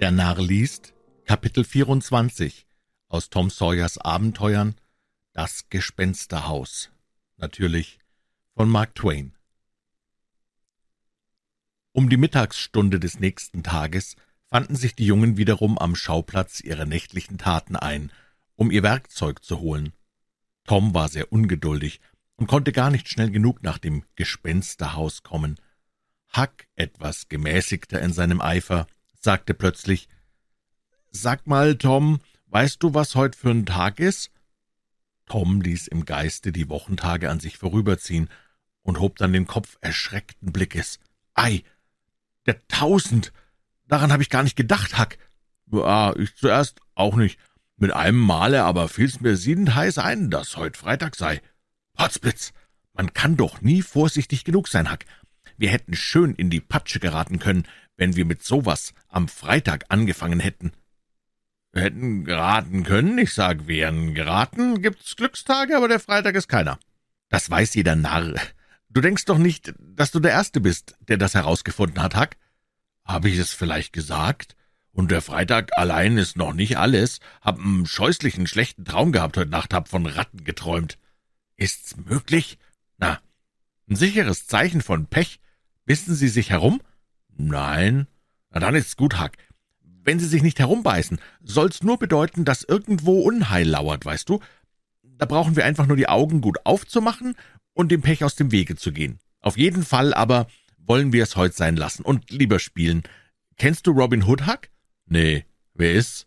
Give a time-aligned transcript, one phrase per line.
[0.00, 0.94] Der Narr liest
[1.26, 2.66] Kapitel 24
[3.08, 4.74] aus Tom Sawyers Abenteuern
[5.34, 6.90] Das Gespensterhaus.
[7.36, 7.98] Natürlich
[8.54, 9.34] von Mark Twain.
[11.92, 14.16] Um die Mittagsstunde des nächsten Tages
[14.46, 18.10] fanden sich die Jungen wiederum am Schauplatz ihrer nächtlichen Taten ein,
[18.56, 19.92] um ihr Werkzeug zu holen.
[20.64, 22.00] Tom war sehr ungeduldig
[22.36, 25.60] und konnte gar nicht schnell genug nach dem Gespensterhaus kommen.
[26.34, 28.86] Huck, etwas gemäßigter in seinem Eifer,
[29.20, 30.08] sagte plötzlich
[31.12, 34.30] Sag mal, Tom, weißt du, was heute für ein Tag ist?
[35.26, 38.28] Tom ließ im Geiste die Wochentage an sich vorüberziehen
[38.82, 40.98] und hob dann den Kopf erschreckten Blickes.
[41.34, 41.62] Ei,
[42.46, 43.32] der Tausend!
[43.86, 45.18] Daran habe ich gar nicht gedacht, Huck.
[45.72, 47.38] Ja, ich zuerst auch nicht.
[47.76, 51.40] Mit einem Male aber fiel's mir siedend heiß ein, dass heut Freitag sei.
[51.94, 52.52] Potzblitz!
[52.92, 55.00] Man kann doch nie vorsichtig genug sein, Huck.
[55.56, 57.66] Wir hätten schön in die Patsche geraten können,
[58.00, 60.72] wenn wir mit sowas am Freitag angefangen hätten.
[61.70, 66.78] Wir hätten geraten können, ich sag, wären geraten, gibt's Glückstage, aber der Freitag ist keiner.
[67.28, 68.34] Das weiß jeder Narr.
[68.88, 72.38] Du denkst doch nicht, dass du der Erste bist, der das herausgefunden hat, Hack?
[73.04, 74.56] Habe ich es vielleicht gesagt?
[74.92, 77.20] Und der Freitag allein ist noch nicht alles.
[77.42, 80.98] Hab einen scheußlichen, schlechten Traum gehabt heute Nacht, hab von Ratten geträumt.
[81.56, 82.58] Ist's möglich?
[82.96, 83.20] Na,
[83.90, 85.38] ein sicheres Zeichen von Pech.
[85.84, 86.80] Wissen Sie sich herum?
[87.46, 88.06] Nein.
[88.50, 89.36] Na dann ist's gut, Hack.
[90.02, 94.40] Wenn Sie sich nicht herumbeißen, soll's nur bedeuten, dass irgendwo Unheil lauert, weißt du?
[95.02, 97.36] Da brauchen wir einfach nur die Augen gut aufzumachen
[97.74, 99.18] und dem Pech aus dem Wege zu gehen.
[99.40, 100.46] Auf jeden Fall aber
[100.78, 103.02] wollen wir es heute sein lassen und lieber spielen.
[103.56, 104.68] Kennst du Robin Hood, Huck?
[105.06, 105.44] Nee,
[105.74, 106.26] wer ist's?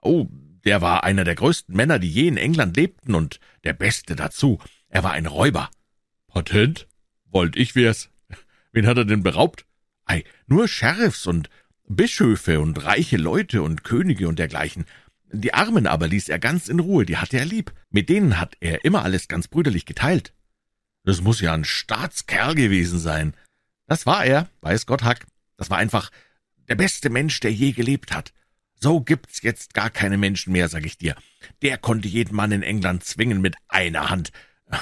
[0.00, 0.26] Oh,
[0.64, 4.58] der war einer der größten Männer, die je in England lebten und der Beste dazu.
[4.88, 5.70] Er war ein Räuber.
[6.28, 6.88] Patent?
[7.26, 8.10] Wollt ich wär's.
[8.72, 9.66] Wen hat er denn beraubt?
[10.04, 11.48] Ei, nur Sheriffs und
[11.88, 14.86] Bischöfe und reiche Leute und Könige und dergleichen.
[15.32, 17.72] Die Armen aber ließ er ganz in Ruhe, die hatte er lieb.
[17.90, 20.34] Mit denen hat er immer alles ganz brüderlich geteilt.
[21.04, 23.34] Das muss ja ein Staatskerl gewesen sein.
[23.86, 25.26] Das war er, weiß Gott Hack.
[25.56, 26.10] Das war einfach
[26.68, 28.32] der beste Mensch, der je gelebt hat.
[28.74, 31.14] So gibt's jetzt gar keine Menschen mehr, sag ich dir.
[31.62, 34.32] Der konnte jeden Mann in England zwingen mit einer Hand.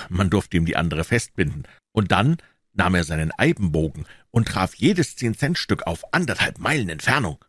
[0.09, 1.67] Man durfte ihm die andere festbinden.
[1.93, 2.39] Und dann
[2.73, 7.45] nahm er seinen Eibenbogen und traf jedes Zehn-Cent-Stück auf anderthalb Meilen Entfernung.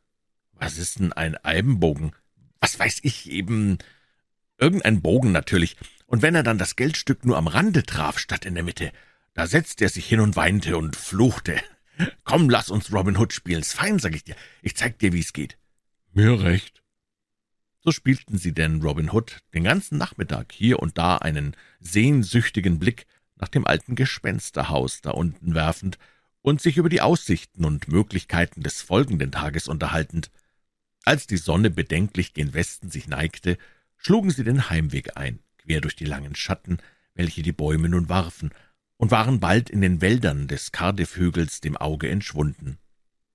[0.54, 2.16] Was ist denn ein Eibenbogen?
[2.60, 3.80] Was weiß ich, eben
[4.58, 5.76] irgendein Bogen natürlich.
[6.06, 8.92] Und wenn er dann das Geldstück nur am Rande traf, statt in der Mitte,
[9.34, 11.60] da setzte er sich hin und weinte und fluchte.
[12.24, 14.36] Komm, lass uns Robin Hood spielen's fein, sag ich dir.
[14.62, 15.58] Ich zeig dir, wie's geht.
[16.14, 16.84] Mir recht.
[17.84, 23.08] So spielten sie denn Robin Hood den ganzen Nachmittag hier und da einen sehnsüchtigen Blick
[23.42, 25.98] nach dem alten Gespensterhaus da unten werfend
[26.42, 30.32] und sich über die Aussichten und Möglichkeiten des folgenden Tages unterhaltend.
[31.04, 33.58] Als die Sonne bedenklich gen Westen sich neigte,
[33.98, 36.78] schlugen sie den Heimweg ein, quer durch die langen Schatten,
[37.16, 38.52] welche die Bäume nun warfen,
[38.98, 42.78] und waren bald in den Wäldern des Cardiff-Hügels dem Auge entschwunden.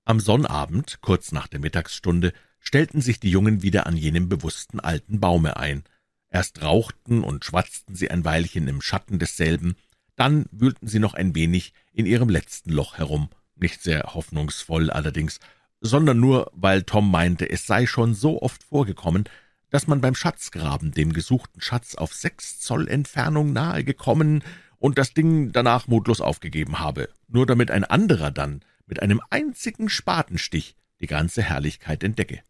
[0.05, 2.31] Am Sonnabend, kurz nach der Mittagsstunde,
[2.61, 5.83] stellten sich die Jungen wieder an jenem bewussten alten Baume ein.
[6.29, 9.75] Erst rauchten und schwatzten sie ein Weilchen im Schatten desselben,
[10.17, 15.39] dann wühlten sie noch ein wenig in ihrem letzten Loch herum, nicht sehr hoffnungsvoll allerdings,
[15.79, 19.25] sondern nur, weil Tom meinte, es sei schon so oft vorgekommen,
[19.69, 24.43] dass man beim Schatzgraben dem gesuchten Schatz auf sechs Zoll Entfernung nahe gekommen
[24.79, 29.87] und das Ding danach mutlos aufgegeben habe, nur damit ein anderer dann mit einem einzigen
[29.87, 32.41] Spatenstich die ganze Herrlichkeit entdecke.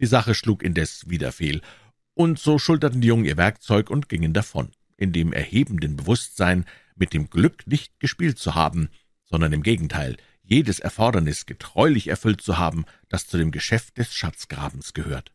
[0.00, 1.62] Die Sache schlug indes wieder fehl,
[2.16, 4.70] und so schulterten die Jungen ihr Werkzeug und gingen davon
[5.04, 6.64] in dem erhebenden Bewusstsein,
[6.96, 8.88] mit dem Glück nicht gespielt zu haben,
[9.24, 14.92] sondern im Gegenteil, jedes Erfordernis getreulich erfüllt zu haben, das zu dem Geschäft des Schatzgrabens
[14.92, 15.32] gehört.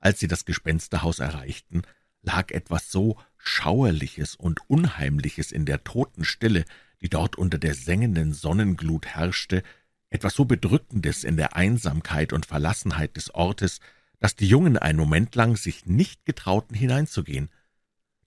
[0.00, 1.82] Als sie das Gespensterhaus erreichten,
[2.22, 6.64] lag etwas so Schauerliches und Unheimliches in der Totenstille,
[7.00, 9.62] die dort unter der sengenden Sonnenglut herrschte,
[10.10, 13.80] etwas so Bedrückendes in der Einsamkeit und Verlassenheit des Ortes,
[14.18, 17.48] dass die Jungen einen Moment lang sich nicht getrauten, hineinzugehen.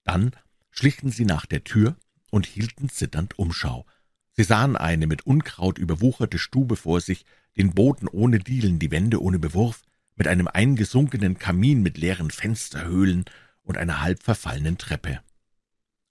[0.03, 0.31] Dann
[0.71, 1.95] schlichen sie nach der Tür
[2.29, 3.85] und hielten zitternd Umschau.
[4.33, 9.21] Sie sahen eine mit Unkraut überwucherte Stube vor sich, den Boden ohne Dielen, die Wände
[9.21, 9.83] ohne Bewurf,
[10.15, 13.25] mit einem eingesunkenen Kamin mit leeren Fensterhöhlen
[13.61, 15.21] und einer halb verfallenen Treppe.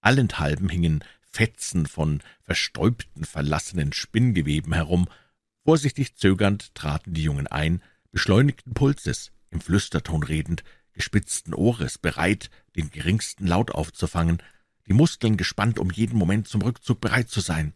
[0.00, 5.08] Allenthalben hingen Fetzen von verstäubten, verlassenen Spinngeweben herum.
[5.64, 10.62] Vorsichtig zögernd traten die Jungen ein, beschleunigten Pulses, im Flüsterton redend,
[10.92, 14.42] gespitzten Ohres, bereit, den geringsten Laut aufzufangen,
[14.86, 17.74] die Muskeln gespannt, um jeden Moment zum Rückzug bereit zu sein.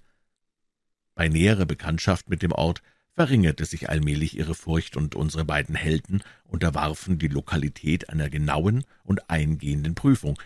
[1.14, 2.82] Bei näherer Bekanntschaft mit dem Ort
[3.14, 9.30] verringerte sich allmählich ihre Furcht, und unsere beiden Helden unterwarfen die Lokalität einer genauen und
[9.30, 10.38] eingehenden Prüfung,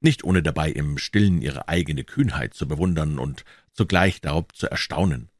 [0.00, 5.30] nicht ohne dabei im Stillen ihre eigene Kühnheit zu bewundern und zugleich darauf zu erstaunen.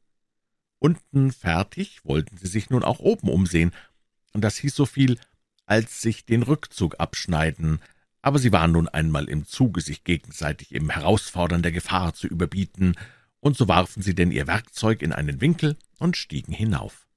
[0.79, 3.71] Unten fertig wollten sie sich nun auch oben umsehen,
[4.33, 5.19] und das hieß so viel,
[5.69, 7.79] als sich den Rückzug abschneiden,
[8.23, 12.95] aber sie waren nun einmal im Zuge, sich gegenseitig im Herausfordern der Gefahr zu überbieten,
[13.39, 17.07] und so warfen sie denn ihr Werkzeug in einen Winkel und stiegen hinauf.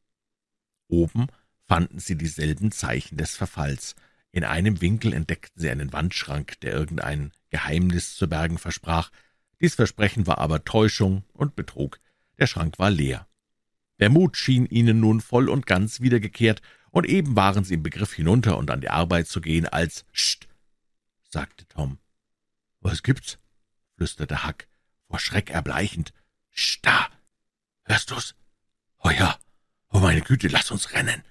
[0.87, 1.29] Oben
[1.67, 3.97] fanden sie dieselben Zeichen des Verfalls.
[4.31, 9.11] In einem Winkel entdeckten sie einen Wandschrank, der irgendein Geheimnis zu bergen versprach.
[9.61, 11.99] Dies Versprechen war aber Täuschung und Betrug.
[12.39, 13.27] Der Schrank war leer.
[13.99, 16.61] Der Mut schien ihnen nun voll und ganz wiedergekehrt,
[16.93, 20.47] und eben waren sie im Begriff hinunter und an die Arbeit zu gehen, als »Scht«,
[21.29, 21.99] sagte Tom.
[22.81, 23.39] »Was gibt's?«
[23.97, 24.67] flüsterte Huck,
[25.09, 26.13] vor Schreck erbleichend.
[26.51, 27.09] »Sch, da!
[27.85, 28.35] Hörst du's?
[28.99, 29.39] Oh ja!
[29.89, 31.25] Oh meine Güte, lass uns rennen!«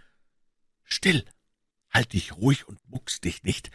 [0.84, 1.26] »Still!
[1.92, 3.70] Halt dich ruhig und muckst dich nicht!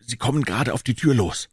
[0.00, 1.48] Sie kommen gerade auf die Tür los!«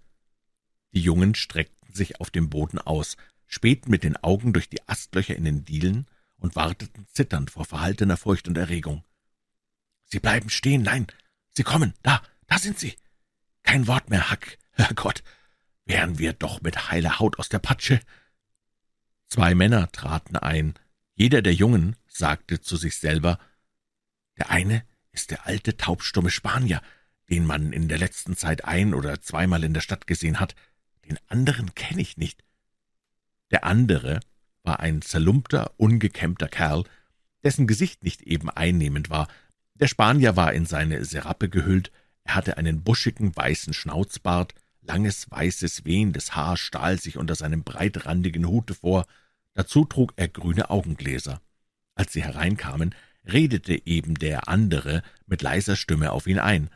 [0.93, 5.35] Die Jungen streckten sich auf dem Boden aus, spähten mit den Augen durch die Astlöcher
[5.35, 6.07] in den Dielen
[6.37, 9.03] und warteten zitternd vor verhaltener Furcht und Erregung.
[10.11, 11.07] »Sie bleiben stehen, nein,
[11.51, 12.95] Sie kommen, da, da sind Sie!«
[13.63, 14.57] kein Wort mehr, Hack.
[14.71, 15.23] Herrgott,
[15.85, 17.99] wären wir doch mit heiler Haut aus der Patsche.
[19.27, 20.73] Zwei Männer traten ein.
[21.15, 23.39] Jeder der Jungen sagte zu sich selber,
[24.37, 26.81] der eine ist der alte, taubstumme Spanier,
[27.29, 30.55] den man in der letzten Zeit ein- oder zweimal in der Stadt gesehen hat.
[31.05, 32.43] Den anderen kenne ich nicht.
[33.51, 34.21] Der andere
[34.63, 36.85] war ein zerlumpter, ungekämmter Kerl,
[37.43, 39.27] dessen Gesicht nicht eben einnehmend war.
[39.79, 41.91] Der Spanier war in seine Serappe gehüllt,
[42.23, 48.47] er hatte einen buschigen, weißen Schnauzbart, langes, weißes, wehendes Haar stahl sich unter seinem breitrandigen
[48.47, 49.05] Hute vor,
[49.53, 51.41] dazu trug er grüne Augengläser.
[51.95, 52.93] Als sie hereinkamen,
[53.25, 56.69] redete eben der andere mit leiser Stimme auf ihn ein.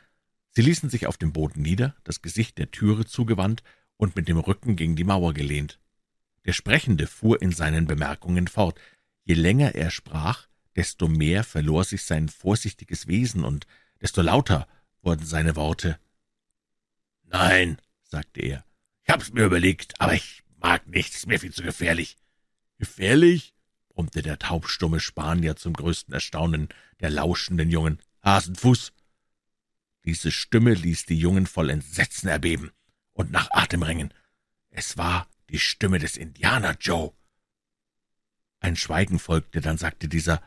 [0.52, 3.64] Sie ließen sich auf dem Boden nieder, das Gesicht der Türe zugewandt
[3.98, 5.80] und mit dem Rücken gegen die Mauer gelehnt.
[6.46, 8.80] Der Sprechende fuhr in seinen Bemerkungen fort.
[9.24, 13.68] Je länger er sprach, desto mehr verlor sich sein vorsichtiges Wesen und
[14.02, 14.68] desto lauter
[15.02, 16.00] wurden seine Worte.
[17.24, 18.66] »Nein«, sagte er,
[19.04, 22.18] »ich hab's mir überlegt, aber ich mag nicht, ist mir viel zu gefährlich.«
[22.78, 23.54] »Gefährlich?«
[23.90, 28.00] brummte der taubstumme Spanier zum größten Erstaunen der lauschenden Jungen.
[28.24, 28.94] »Hasenfuß!«
[30.06, 32.72] Diese Stimme ließ die Jungen voll Entsetzen erbeben
[33.14, 34.14] und nach Atem ringen.
[34.70, 37.14] Es war die Stimme des Indianer Joe.
[38.60, 40.42] Ein Schweigen folgte, dann sagte dieser,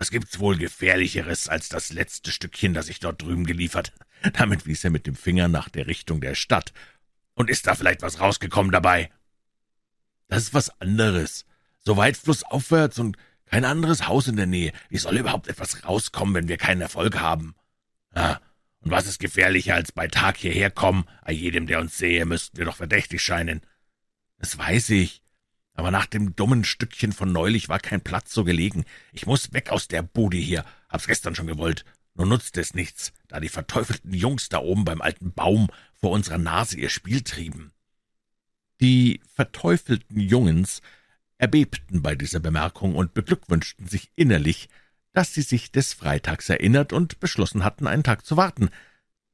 [0.00, 3.92] was gibt's wohl Gefährlicheres als das letzte Stückchen, das ich dort drüben geliefert?
[4.32, 6.72] Damit wies er mit dem Finger nach der Richtung der Stadt.
[7.34, 9.10] Und ist da vielleicht was rausgekommen dabei?
[10.28, 11.44] Das ist was anderes.
[11.84, 14.72] So weit flussaufwärts und kein anderes Haus in der Nähe.
[14.88, 17.54] Wie soll überhaupt etwas rauskommen, wenn wir keinen Erfolg haben?
[18.14, 18.38] Ah,
[18.80, 21.04] und was ist gefährlicher als bei Tag hierher kommen?
[21.26, 23.60] Bei jedem, der uns sehe, müssten wir doch verdächtig scheinen.
[24.38, 25.19] Das weiß ich
[25.80, 28.84] aber nach dem dummen Stückchen von neulich war kein Platz so gelegen.
[29.12, 31.86] Ich muss weg aus der Bude hier, hab's gestern schon gewollt.
[32.14, 36.36] Nur nutzte es nichts, da die verteufelten Jungs da oben beim alten Baum vor unserer
[36.36, 37.72] Nase ihr Spiel trieben.
[38.82, 40.82] Die verteufelten Jungens
[41.38, 44.68] erbebten bei dieser Bemerkung und beglückwünschten sich innerlich,
[45.14, 48.68] dass sie sich des Freitags erinnert und beschlossen hatten, einen Tag zu warten.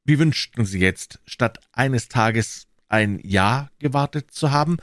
[0.05, 4.77] Wie wünschten sie jetzt, statt eines Tages ein Jahr gewartet zu haben,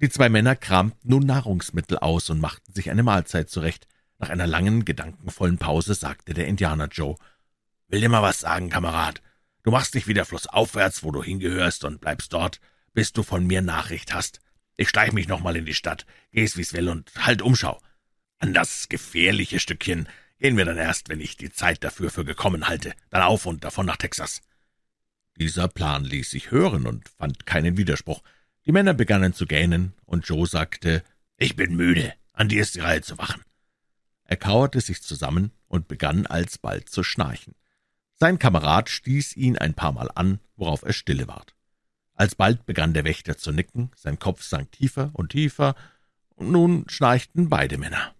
[0.00, 3.86] die zwei Männer kramten nun Nahrungsmittel aus und machten sich eine Mahlzeit zurecht.
[4.18, 7.16] Nach einer langen, gedankenvollen Pause sagte der Indianer Joe,
[7.88, 9.22] »Will dir mal was sagen, Kamerad.
[9.62, 12.60] Du machst dich wieder flussaufwärts, wo du hingehörst, und bleibst dort,
[12.92, 14.40] bis du von mir Nachricht hast.
[14.76, 17.80] Ich schleich mich noch mal in die Stadt, geh's wie's will und halt Umschau.
[18.38, 22.68] An das gefährliche Stückchen gehen wir dann erst, wenn ich die Zeit dafür für gekommen
[22.68, 22.92] halte.
[23.10, 24.42] Dann auf und davon nach Texas.«
[25.38, 28.22] Dieser Plan ließ sich hören und fand keinen Widerspruch.
[28.66, 31.04] Die Männer begannen zu gähnen, und Joe sagte,
[31.36, 33.44] »Ich bin müde, an dir ist die Reihe zu wachen.«
[34.24, 37.54] Er kauerte sich zusammen und begann alsbald zu schnarchen.
[38.14, 41.54] Sein Kamerad stieß ihn ein paar Mal an, worauf er stille ward.
[42.14, 45.76] Alsbald begann der Wächter zu nicken, sein Kopf sank tiefer und tiefer,
[46.34, 48.16] und nun schnarchten beide Männer.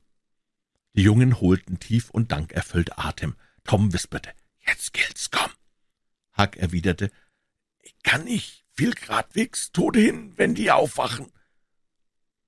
[0.92, 3.34] Die Jungen holten tief und dankerfüllt Atem.
[3.64, 4.30] Tom wisperte,
[4.64, 5.50] »Jetzt gilt's, komm!«
[6.38, 7.10] Huck erwiderte,
[7.80, 11.32] »Ich kann nicht, fiel gradwegs Tode hin, wenn die aufwachen.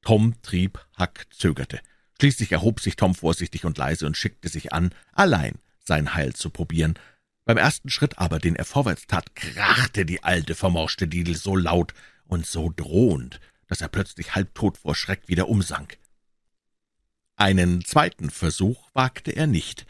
[0.03, 1.81] Tom trieb, Huck zögerte.
[2.21, 6.51] Schließlich erhob sich Tom vorsichtig und leise und schickte sich an, allein sein Heil zu
[6.51, 6.99] probieren.
[7.45, 11.95] Beim ersten Schritt aber, den er vorwärts tat, krachte die alte, vermorschte Didel so laut
[12.27, 15.99] und so drohend, dass er plötzlich halbtot vor Schreck wieder umsank.
[17.37, 19.87] Einen zweiten Versuch wagte er nicht.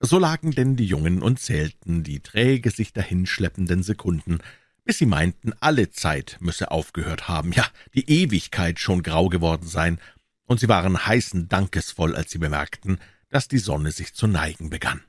[0.00, 4.40] So lagen denn die Jungen und zählten die träge sich dahinschleppenden Sekunden,
[4.84, 10.00] bis sie meinten, alle Zeit müsse aufgehört haben, ja, die Ewigkeit schon grau geworden sein,
[10.44, 12.98] und sie waren heißen Dankesvoll, als sie bemerkten,
[13.28, 15.02] dass die Sonne sich zu neigen begann.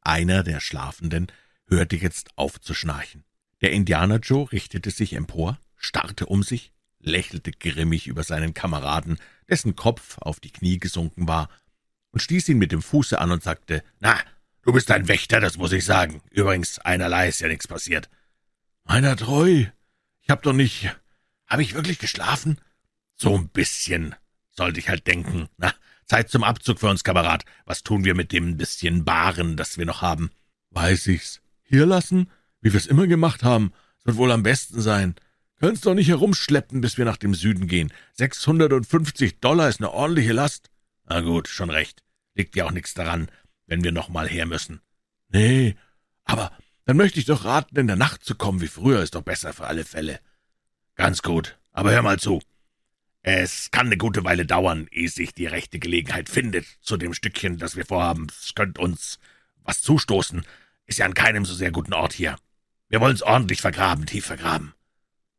[0.00, 1.30] Einer der Schlafenden
[1.68, 3.24] hörte jetzt auf zu schnarchen.
[3.60, 9.76] Der Indianer Joe richtete sich empor, starrte um sich, lächelte grimmig über seinen Kameraden, dessen
[9.76, 11.48] Kopf auf die Knie gesunken war,
[12.10, 14.18] und stieß ihn mit dem Fuße an und sagte, »Na,
[14.62, 16.22] du bist ein Wächter, das muss ich sagen.
[16.30, 18.08] Übrigens, einerlei ist ja nichts passiert.«
[18.88, 19.66] »Meiner treu,
[20.22, 20.90] ich hab doch nicht...
[21.46, 22.58] Hab ich wirklich geschlafen?«
[23.16, 24.14] »So ein bisschen,
[24.50, 25.48] sollte ich halt denken.
[25.58, 25.74] Na,
[26.06, 27.44] Zeit zum Abzug für uns, Kamerad.
[27.66, 30.30] Was tun wir mit dem bisschen Baren, das wir noch haben?«
[30.70, 31.42] »Weiß ich's.
[31.64, 32.30] Hier lassen,
[32.62, 33.72] wie wir's immer gemacht haben.
[34.04, 35.16] Wird wohl am besten sein.
[35.56, 37.92] Können's doch nicht herumschleppen, bis wir nach dem Süden gehen.
[38.14, 40.70] Sechshundertundfünfzig Dollar ist eine ordentliche Last.«
[41.04, 42.02] »Na gut, schon recht.
[42.34, 43.30] Liegt ja auch nichts daran,
[43.66, 44.80] wenn wir noch mal her müssen.«
[45.28, 45.76] »Nee,
[46.24, 46.52] aber
[46.88, 49.52] dann möchte ich doch raten, in der Nacht zu kommen, wie früher, ist doch besser
[49.52, 50.20] für alle Fälle.«
[50.94, 52.40] »Ganz gut, aber hör mal zu.
[53.20, 57.58] Es kann eine gute Weile dauern, ehe sich die rechte Gelegenheit findet zu dem Stückchen,
[57.58, 58.28] das wir vorhaben.
[58.30, 59.18] Es könnte uns
[59.64, 60.46] was zustoßen.
[60.86, 62.36] Ist ja an keinem so sehr guten Ort hier.
[62.88, 64.72] Wir wollen's ordentlich vergraben, tief vergraben.«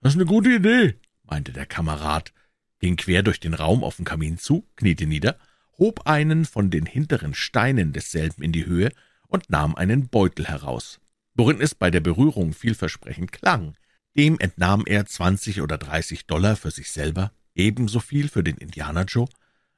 [0.01, 2.31] »Das ist eine gute Idee«, meinte der Kamerad,
[2.77, 5.35] ging quer durch den Raum auf den Kamin zu, kniete nieder
[5.79, 8.91] hob einen von den hinteren Steinen desselben in die Höhe
[9.27, 10.99] und nahm einen Beutel heraus,
[11.39, 13.77] worin es bei der Berührung vielversprechend klang.
[14.17, 19.05] Dem entnahm er zwanzig oder dreißig Dollar für sich selber, ebenso viel für den Indianer
[19.05, 19.29] Joe,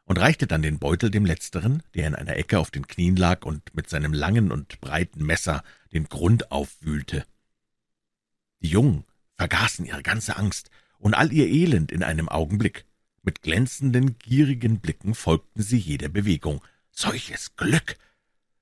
[0.06, 3.46] und reichte dann den Beutel dem Letzteren, der in einer Ecke auf den Knien lag
[3.46, 5.64] und mit seinem langen und breiten Messer
[5.94, 7.26] den Grund aufwühlte.
[8.62, 9.04] Die Jungen
[9.38, 12.86] vergaßen ihre ganze Angst und all ihr Elend in einem Augenblick.
[13.22, 16.60] Mit glänzenden, gierigen Blicken folgten sie jeder Bewegung.
[16.90, 17.98] Solches Glück!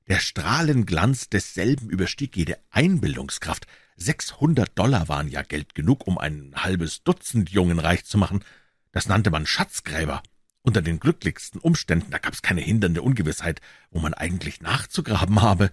[0.09, 3.67] Der Strahlenglanz desselben überstieg jede Einbildungskraft.
[3.95, 8.43] Sechshundert Dollar waren ja Geld genug, um ein halbes Dutzend Jungen reich zu machen.
[8.91, 10.23] Das nannte man Schatzgräber.
[10.63, 13.61] Unter den glücklichsten Umständen, da gab's keine hindernde Ungewissheit,
[13.91, 15.71] wo man eigentlich nachzugraben habe.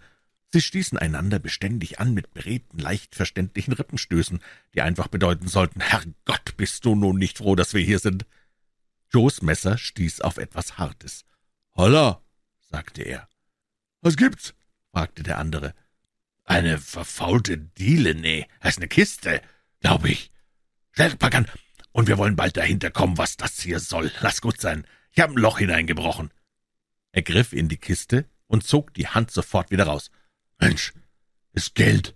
[0.52, 4.40] Sie stießen einander beständig an mit beredten, leicht verständlichen Rippenstößen,
[4.74, 8.26] die einfach bedeuten sollten, Herrgott, bist du nun nicht froh, dass wir hier sind?
[9.10, 11.24] Joes Messer stieß auf etwas Hartes.
[11.74, 12.22] »Holla«,
[12.60, 13.28] sagte er.
[14.06, 14.54] »Was gibt's?«
[14.92, 15.74] fragte der andere.
[16.44, 19.42] »Eine verfaulte Diele, nee, ist eine Kiste,
[19.80, 20.30] glaube ich.
[20.92, 21.48] Schnell, Packern,
[21.90, 24.12] und wir wollen bald dahinter kommen, was das hier soll.
[24.20, 26.30] Lass gut sein, ich habe ein Loch hineingebrochen.«
[27.10, 30.12] Er griff in die Kiste und zog die Hand sofort wieder raus.
[30.60, 30.92] »Mensch,
[31.52, 32.14] ist Geld!«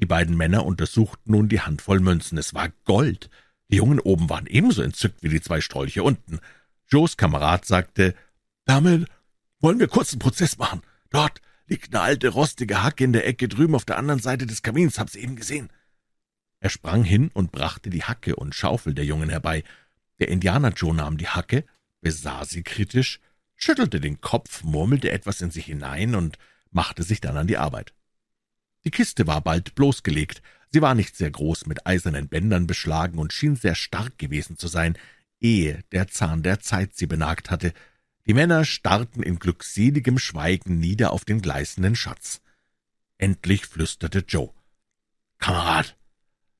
[0.00, 2.38] Die beiden Männer untersuchten nun die Handvoll Münzen.
[2.38, 3.30] Es war Gold,
[3.68, 6.40] die Jungen oben waren ebenso entzückt wie die zwei Strolche unten.
[6.88, 8.16] Joes Kamerad sagte,
[8.64, 9.08] »Damit
[9.62, 10.82] wollen wir kurzen Prozess machen.
[11.10, 14.62] Dort liegt eine alte, rostige Hacke in der Ecke drüben auf der anderen Seite des
[14.62, 15.70] Kamins, hab's eben gesehen.«
[16.60, 19.64] Er sprang hin und brachte die Hacke und Schaufel der Jungen herbei.
[20.18, 21.64] Der Indianer Joe nahm die Hacke,
[22.02, 23.20] besah sie kritisch,
[23.56, 26.36] schüttelte den Kopf, murmelte etwas in sich hinein und
[26.70, 27.94] machte sich dann an die Arbeit.
[28.84, 30.42] Die Kiste war bald bloßgelegt,
[30.72, 34.68] Sie war nicht sehr groß, mit eisernen Bändern beschlagen und schien sehr stark gewesen zu
[34.68, 34.96] sein,
[35.38, 37.74] ehe der Zahn der Zeit sie benagt hatte.
[38.26, 42.40] Die Männer starrten in glückseligem Schweigen nieder auf den gleißenden Schatz.
[43.18, 44.52] Endlich flüsterte Joe.
[45.38, 45.96] »Kamerad,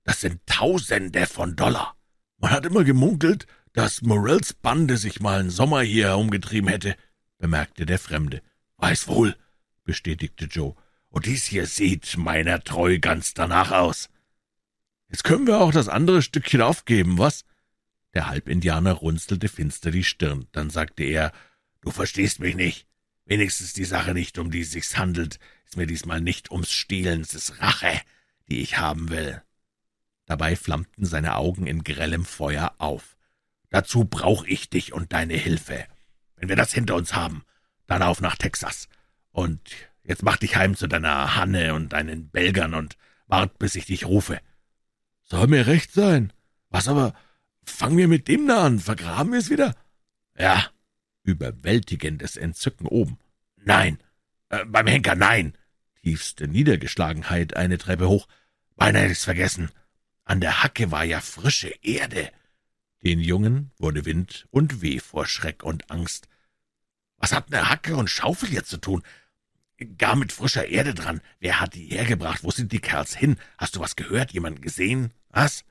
[0.02, 1.96] das sind Tausende von Dollar.
[2.38, 6.96] Man hat immer gemunkelt, dass Morells Bande sich mal einen Sommer hier herumgetrieben hätte«,
[7.38, 8.42] bemerkte der Fremde.
[8.76, 9.36] »Weiß wohl«,
[9.84, 10.74] bestätigte Joe
[11.12, 14.08] und dies hier sieht meiner treu ganz danach aus.
[15.08, 17.44] Jetzt können wir auch das andere Stückchen aufgeben, was?
[18.14, 21.32] Der Halbindianer runzelte finster die Stirn, dann sagte er,
[21.82, 22.86] »Du verstehst mich nicht.
[23.26, 27.20] Wenigstens die Sache nicht, um die es sich handelt, ist mir diesmal nicht ums Stehlen,
[27.20, 28.00] es ist Rache,
[28.48, 29.42] die ich haben will.«
[30.24, 33.16] Dabei flammten seine Augen in grellem Feuer auf.
[33.68, 35.86] »Dazu brauch ich dich und deine Hilfe.
[36.36, 37.44] Wenn wir das hinter uns haben,
[37.86, 38.88] dann auf nach Texas.
[39.30, 39.60] Und
[40.04, 42.96] Jetzt mach dich heim zu deiner Hanne und deinen Belgern und
[43.26, 44.40] wart, bis ich dich rufe.
[45.22, 46.32] Soll mir recht sein.
[46.70, 47.14] Was aber,
[47.64, 49.74] fangen wir mit dem da an, vergraben wir es wieder?
[50.36, 50.66] Ja,
[51.22, 53.18] überwältigendes Entzücken oben.
[53.56, 53.98] Nein,
[54.48, 55.56] äh, beim Henker, nein.
[56.02, 58.28] Tiefste Niedergeschlagenheit eine Treppe hoch.
[58.76, 59.70] Beinahe hätte ich's vergessen.
[60.24, 62.30] An der Hacke war ja frische Erde.
[63.04, 66.28] Den Jungen wurde Wind und Weh vor Schreck und Angst.
[67.16, 69.02] Was hat eine Hacke und Schaufel jetzt zu tun?
[69.98, 71.20] Gar mit frischer Erde dran.
[71.40, 72.44] Wer hat die hergebracht?
[72.44, 73.36] Wo sind die Kerls hin?
[73.58, 74.32] Hast du was gehört?
[74.32, 75.12] Jemand gesehen?
[75.30, 75.64] Was?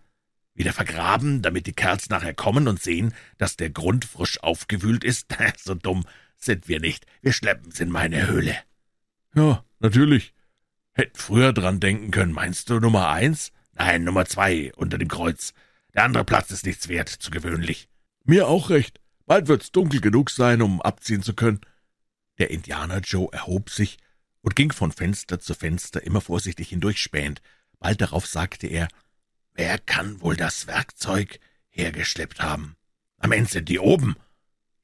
[0.53, 5.27] Wieder vergraben, damit die Kerls nachher kommen und sehen, dass der Grund frisch aufgewühlt ist?
[5.57, 6.05] so dumm
[6.37, 7.05] sind wir nicht.
[7.21, 8.57] Wir schleppen's in meine Höhle.
[9.33, 10.33] Ja, natürlich.
[10.93, 12.33] Hätten früher dran denken können.
[12.33, 13.51] Meinst du Nummer eins?
[13.73, 15.53] Nein, Nummer zwei, unter dem Kreuz.
[15.93, 17.89] Der andere Platz ist nichts wert, zu gewöhnlich.
[18.23, 18.99] Mir auch recht.
[19.25, 21.61] Bald wird's dunkel genug sein, um abziehen zu können.
[22.37, 23.97] Der Indianer Joe erhob sich
[24.41, 27.41] und ging von Fenster zu Fenster, immer vorsichtig hindurchspähend.
[27.79, 28.87] Bald darauf sagte er,
[29.53, 31.39] »Wer kann wohl das Werkzeug
[31.69, 32.75] hergeschleppt haben?
[33.17, 34.15] Am Ende sind die oben.«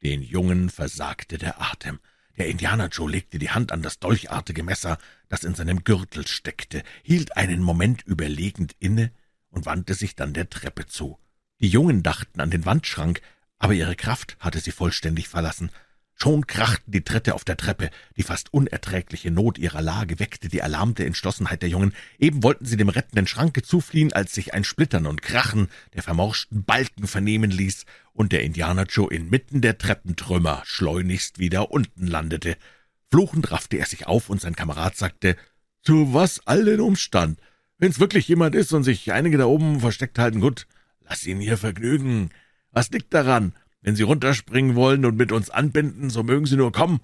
[0.03, 1.99] Den Jungen versagte der Atem.
[2.37, 6.83] Der Indianer Joe legte die Hand an das dolchartige Messer, das in seinem Gürtel steckte,
[7.01, 9.11] hielt einen Moment überlegend inne
[9.49, 11.17] und wandte sich dann der Treppe zu.
[11.59, 13.21] Die Jungen dachten an den Wandschrank,
[13.57, 15.71] aber ihre Kraft hatte sie vollständig verlassen.
[16.19, 17.91] Schon krachten die Tritte auf der Treppe.
[18.15, 21.93] Die fast unerträgliche Not ihrer Lage weckte die alarmte Entschlossenheit der Jungen.
[22.17, 26.63] Eben wollten sie dem rettenden Schranke zufliehen, als sich ein Splittern und Krachen der vermorschten
[26.63, 32.57] Balken vernehmen ließ und der Indianer Joe inmitten der Treppentrümmer schleunigst wieder unten landete.
[33.11, 35.37] Fluchend raffte er sich auf, und sein Kamerad sagte,
[35.83, 37.39] »Zu was all den Umstand?
[37.77, 40.65] Wenn's wirklich jemand ist und sich einige da oben versteckt halten, gut,
[41.07, 42.31] lass ihn hier vergnügen.
[42.71, 43.53] Was liegt daran?
[43.81, 46.99] Wenn Sie runterspringen wollen und mit uns anbinden, so mögen Sie nur kommen.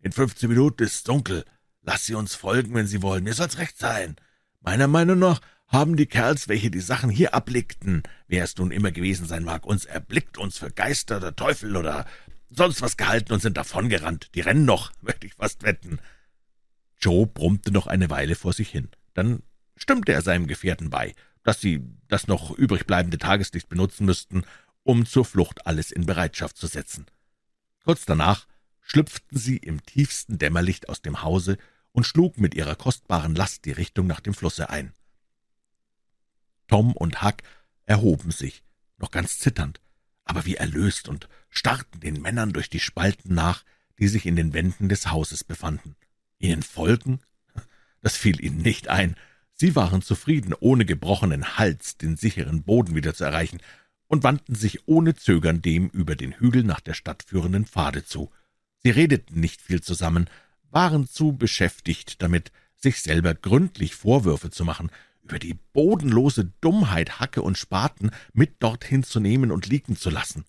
[0.00, 1.44] In fünfzehn Minuten ist's dunkel.
[1.82, 3.24] Lass Sie uns folgen, wenn Sie wollen.
[3.24, 4.16] Mir soll's recht sein.
[4.60, 8.90] Meiner Meinung nach haben die Kerls, welche die Sachen hier ablegten, wer es nun immer
[8.90, 12.06] gewesen sein mag, uns erblickt, uns für Geister oder Teufel oder
[12.50, 14.30] sonst was gehalten und sind davongerannt.
[14.34, 16.00] Die rennen noch, möchte ich fast wetten.
[16.98, 18.88] Joe brummte noch eine Weile vor sich hin.
[19.14, 19.42] Dann
[19.76, 24.42] stimmte er seinem Gefährten bei, dass sie das noch übrig bleibende Tageslicht benutzen müssten,
[24.90, 27.06] um zur Flucht alles in Bereitschaft zu setzen.
[27.84, 28.48] Kurz danach
[28.80, 31.58] schlüpften sie im tiefsten Dämmerlicht aus dem Hause
[31.92, 34.92] und schlugen mit ihrer kostbaren Last die Richtung nach dem Flusse ein.
[36.66, 37.36] Tom und Huck
[37.86, 38.64] erhoben sich,
[38.98, 39.80] noch ganz zitternd,
[40.24, 43.64] aber wie erlöst und starrten den Männern durch die Spalten nach,
[44.00, 45.94] die sich in den Wänden des Hauses befanden.
[46.40, 47.20] Ihnen folgen?
[48.00, 49.14] Das fiel ihnen nicht ein.
[49.54, 53.60] Sie waren zufrieden, ohne gebrochenen Hals den sicheren Boden wieder zu erreichen,
[54.10, 58.28] und wandten sich ohne Zögern dem über den Hügel nach der Stadt führenden Pfade zu.
[58.82, 60.28] Sie redeten nicht viel zusammen,
[60.72, 64.90] waren zu beschäftigt damit, sich selber gründlich Vorwürfe zu machen,
[65.22, 70.44] über die bodenlose Dummheit Hacke und Spaten mit dorthin zu nehmen und liegen zu lassen.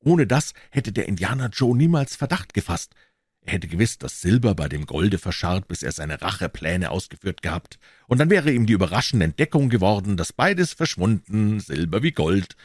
[0.00, 2.96] Ohne das hätte der Indianer Joe niemals Verdacht gefasst.
[3.42, 7.78] Er hätte gewiss das Silber bei dem Golde verscharrt, bis er seine Rachepläne ausgeführt gehabt,
[8.08, 12.56] und dann wäre ihm die überraschende Entdeckung geworden, dass beides verschwunden, Silber wie Gold,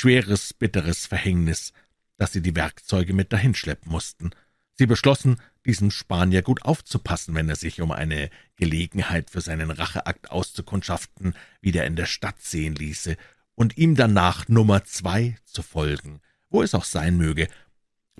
[0.00, 1.72] schweres, bitteres Verhängnis,
[2.16, 4.30] dass sie die Werkzeuge mit dahinschleppen mussten.
[4.74, 10.30] Sie beschlossen, diesem Spanier gut aufzupassen, wenn er sich um eine Gelegenheit für seinen Racheakt
[10.30, 13.16] auszukundschaften wieder in der Stadt sehen ließe,
[13.54, 17.48] und ihm danach Nummer zwei zu folgen, wo es auch sein möge.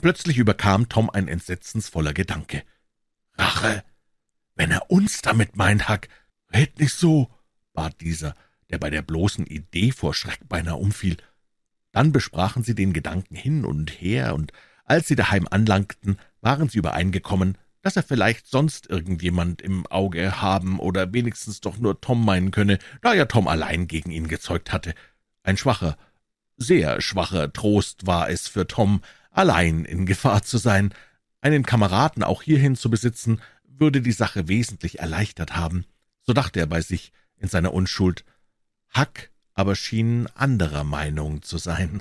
[0.01, 2.65] Plötzlich überkam Tom ein entsetzensvoller Gedanke.
[3.35, 3.85] »Rache!
[4.57, 6.09] Wenn er uns damit meint, Hack,
[6.53, 7.31] red nicht so!«
[7.73, 8.35] bat dieser,
[8.71, 11.19] der bei der bloßen Idee vor Schreck beinahe umfiel.
[11.93, 14.53] Dann besprachen sie den Gedanken hin und her, und
[14.85, 20.79] als sie daheim anlangten, waren sie übereingekommen, dass er vielleicht sonst irgendjemand im Auge haben
[20.79, 24.95] oder wenigstens doch nur Tom meinen könne, da ja Tom allein gegen ihn gezeugt hatte.
[25.43, 25.97] Ein schwacher,
[26.57, 30.93] sehr schwacher Trost war es für Tom, allein in Gefahr zu sein.
[31.41, 35.85] Einen Kameraden auch hierhin zu besitzen, würde die Sache wesentlich erleichtert haben.
[36.23, 38.25] So dachte er bei sich in seiner Unschuld.
[38.97, 42.01] Huck aber schien anderer Meinung zu sein.